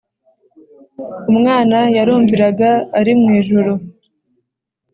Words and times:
Umwana 1.31 1.77
yarumviraga 1.97 2.69
ari 2.99 3.11
mu 3.19 3.27
ijuru 3.39 3.71